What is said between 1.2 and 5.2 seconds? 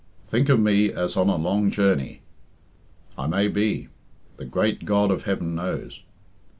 a long journey. I may be the Great God